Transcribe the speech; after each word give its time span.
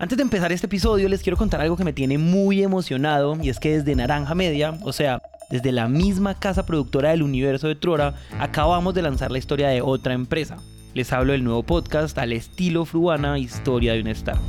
Antes 0.00 0.16
de 0.16 0.22
empezar 0.22 0.50
este 0.50 0.64
episodio 0.64 1.10
les 1.10 1.22
quiero 1.22 1.36
contar 1.36 1.60
algo 1.60 1.76
que 1.76 1.84
me 1.84 1.92
tiene 1.92 2.16
muy 2.16 2.62
emocionado 2.62 3.36
y 3.42 3.50
es 3.50 3.60
que 3.60 3.76
desde 3.76 3.94
Naranja 3.94 4.34
Media, 4.34 4.78
o 4.82 4.94
sea, 4.94 5.20
desde 5.50 5.72
la 5.72 5.88
misma 5.88 6.40
casa 6.40 6.64
productora 6.64 7.10
del 7.10 7.22
universo 7.22 7.68
de 7.68 7.74
Trora, 7.74 8.14
acabamos 8.38 8.94
de 8.94 9.02
lanzar 9.02 9.30
la 9.30 9.36
historia 9.36 9.68
de 9.68 9.82
otra 9.82 10.14
empresa. 10.14 10.56
Les 10.94 11.12
hablo 11.12 11.32
del 11.32 11.44
nuevo 11.44 11.64
podcast 11.64 12.16
al 12.16 12.32
estilo 12.32 12.86
Fruana, 12.86 13.38
historia 13.38 13.92
de 13.92 14.00
una 14.00 14.12
startup. 14.12 14.42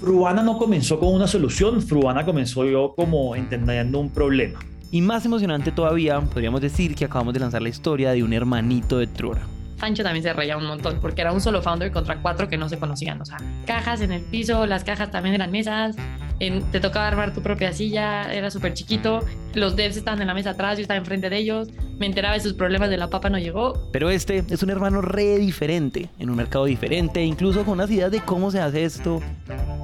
Fruana 0.00 0.42
no 0.42 0.56
comenzó 0.56 0.98
con 0.98 1.12
una 1.12 1.26
solución, 1.26 1.82
Fruana 1.82 2.24
comenzó 2.24 2.64
yo 2.64 2.94
como 2.96 3.36
entendiendo 3.36 4.00
un 4.00 4.08
problema. 4.08 4.60
Y 4.90 5.02
más 5.02 5.26
emocionante 5.26 5.72
todavía, 5.72 6.18
podríamos 6.22 6.62
decir 6.62 6.94
que 6.94 7.04
acabamos 7.04 7.34
de 7.34 7.40
lanzar 7.40 7.60
la 7.60 7.68
historia 7.68 8.12
de 8.12 8.22
un 8.22 8.32
hermanito 8.32 8.96
de 8.96 9.08
Trora. 9.08 9.42
Sancho 9.78 10.02
también 10.02 10.22
se 10.22 10.32
reía 10.32 10.56
un 10.56 10.66
montón 10.66 11.00
porque 11.00 11.20
era 11.20 11.32
un 11.32 11.40
solo 11.40 11.62
founder 11.62 11.90
contra 11.92 12.20
cuatro 12.22 12.48
que 12.48 12.56
no 12.56 12.68
se 12.68 12.78
conocían. 12.78 13.20
O 13.20 13.24
sea, 13.24 13.38
cajas 13.66 14.00
en 14.00 14.12
el 14.12 14.22
piso, 14.22 14.66
las 14.66 14.84
cajas 14.84 15.10
también 15.10 15.34
eran 15.34 15.50
mesas, 15.50 15.96
te 16.38 16.80
tocaba 16.80 17.08
armar 17.08 17.32
tu 17.32 17.42
propia 17.42 17.72
silla, 17.72 18.32
era 18.32 18.50
súper 18.50 18.74
chiquito, 18.74 19.20
los 19.54 19.76
devs 19.76 19.96
estaban 19.96 20.20
en 20.20 20.26
la 20.26 20.34
mesa 20.34 20.50
atrás, 20.50 20.78
yo 20.78 20.82
estaba 20.82 20.98
enfrente 20.98 21.30
de 21.30 21.38
ellos, 21.38 21.68
me 21.98 22.06
enteraba 22.06 22.34
de 22.34 22.40
sus 22.40 22.54
problemas 22.54 22.90
de 22.90 22.96
la 22.96 23.08
papa 23.08 23.30
no 23.30 23.38
llegó. 23.38 23.90
Pero 23.92 24.10
este 24.10 24.44
es 24.48 24.62
un 24.62 24.70
hermano 24.70 25.00
re 25.00 25.38
diferente, 25.38 26.10
en 26.18 26.30
un 26.30 26.36
mercado 26.36 26.64
diferente, 26.64 27.22
incluso 27.22 27.64
con 27.64 27.74
unas 27.74 27.90
ideas 27.90 28.10
de 28.10 28.20
cómo 28.20 28.50
se 28.50 28.60
hace 28.60 28.84
esto 28.84 29.20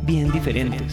bien 0.02 0.30
diferentes. 0.32 0.92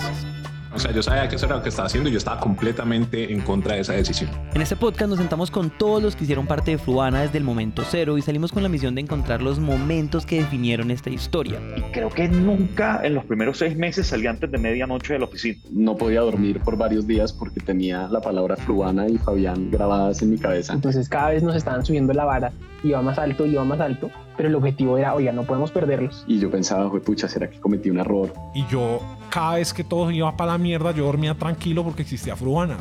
O 0.77 0.79
sea, 0.79 0.91
yo 0.91 1.01
sabía 1.01 1.27
que 1.27 1.37
eso 1.37 1.47
era 1.47 1.55
lo 1.55 1.63
que 1.63 1.69
estaba 1.69 1.87
haciendo 1.87 2.07
y 2.07 2.11
yo 2.11 2.19
estaba 2.19 2.39
completamente 2.39 3.33
en 3.33 3.41
contra 3.41 3.73
de 3.73 3.81
esa 3.81 3.93
decisión. 3.93 4.29
En 4.53 4.61
este 4.61 4.75
podcast 4.75 5.09
nos 5.09 5.17
sentamos 5.17 5.49
con 5.49 5.71
todos 5.71 6.03
los 6.03 6.15
que 6.15 6.25
hicieron 6.25 6.45
parte 6.45 6.69
de 6.69 6.77
Fruana 6.77 7.21
desde 7.21 7.39
el 7.39 7.43
momento 7.43 7.81
cero 7.83 8.15
y 8.19 8.21
salimos 8.21 8.51
con 8.51 8.61
la 8.61 8.69
misión 8.69 8.93
de 8.93 9.01
encontrar 9.01 9.41
los 9.41 9.57
momentos 9.57 10.27
que 10.27 10.37
definieron 10.37 10.91
esta 10.91 11.09
historia. 11.09 11.59
Y 11.75 11.81
creo 11.93 12.09
que 12.09 12.27
nunca 12.27 13.01
en 13.03 13.15
los 13.15 13.25
primeros 13.25 13.57
seis 13.57 13.75
meses 13.75 14.05
salí 14.05 14.27
antes 14.27 14.51
de 14.51 14.59
medianoche 14.59 15.13
de 15.13 15.19
la 15.19 15.25
oficina. 15.25 15.57
No 15.71 15.95
podía 15.95 16.21
dormir 16.21 16.59
por 16.59 16.77
varios 16.77 17.07
días 17.07 17.33
porque 17.33 17.59
tenía 17.59 18.07
la 18.09 18.21
palabra 18.21 18.55
Fruana 18.55 19.07
y 19.07 19.17
Fabián 19.17 19.71
grabadas 19.71 20.21
en 20.21 20.29
mi 20.29 20.37
cabeza. 20.37 20.73
Entonces 20.73 21.09
cada 21.09 21.29
vez 21.29 21.41
nos 21.41 21.55
estaban 21.55 21.83
subiendo 21.83 22.13
la 22.13 22.25
vara, 22.25 22.51
iba 22.83 23.01
más 23.01 23.17
alto, 23.17 23.47
iba 23.47 23.63
más 23.63 23.79
alto, 23.79 24.11
pero 24.35 24.47
el 24.47 24.53
objetivo 24.53 24.99
era, 24.99 25.15
oiga, 25.15 25.31
no 25.31 25.43
podemos 25.43 25.71
perderlos. 25.71 26.23
Y 26.27 26.39
yo 26.39 26.51
pensaba, 26.51 26.91
pucha, 26.91 27.27
¿será 27.27 27.49
que 27.49 27.59
cometí 27.59 27.89
un 27.89 27.97
error? 27.97 28.31
Y 28.53 28.63
yo 28.67 29.01
cada 29.29 29.55
vez 29.55 29.73
que 29.73 29.83
todo 29.83 30.09
iba 30.11 30.35
para 30.37 30.53
la 30.53 30.57
mierda, 30.67 30.91
yo 30.91 31.05
dormía 31.05 31.33
tranquilo 31.33 31.81
porque 31.81 32.01
existía 32.01 32.35
Fruana. 32.35 32.75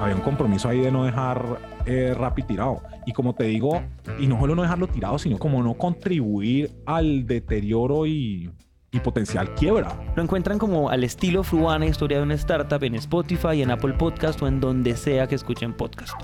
Había 0.00 0.16
un 0.16 0.22
compromiso 0.22 0.68
ahí 0.68 0.80
de 0.80 0.90
no 0.90 1.04
dejar 1.04 1.60
eh, 1.86 2.14
Rappi 2.18 2.42
tirado. 2.42 2.82
Y 3.06 3.12
como 3.12 3.32
te 3.36 3.44
digo, 3.44 3.80
y 4.18 4.26
no 4.26 4.40
solo 4.40 4.56
no 4.56 4.62
dejarlo 4.62 4.88
tirado, 4.88 5.20
sino 5.20 5.38
como 5.38 5.62
no 5.62 5.74
contribuir 5.74 6.72
al 6.84 7.28
deterioro 7.28 8.04
y, 8.04 8.50
y 8.90 8.98
potencial 8.98 9.54
quiebra. 9.54 9.96
Lo 10.16 10.22
encuentran 10.24 10.58
como 10.58 10.90
al 10.90 11.04
estilo 11.04 11.44
Fruana, 11.44 11.86
historia 11.86 12.16
de 12.16 12.24
una 12.24 12.34
startup 12.34 12.82
en 12.82 12.96
Spotify, 12.96 13.62
en 13.62 13.70
Apple 13.70 13.92
Podcast 13.92 14.42
o 14.42 14.48
en 14.48 14.58
donde 14.58 14.96
sea 14.96 15.28
que 15.28 15.36
escuchen 15.36 15.74
podcast. 15.74 16.20